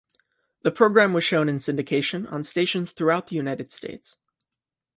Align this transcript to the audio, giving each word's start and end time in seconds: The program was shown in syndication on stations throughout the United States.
The 0.63 0.71
program 0.71 1.13
was 1.13 1.23
shown 1.23 1.47
in 1.47 1.59
syndication 1.59 2.25
on 2.31 2.43
stations 2.43 2.89
throughout 2.89 3.27
the 3.27 3.35
United 3.35 3.71
States. 3.71 4.15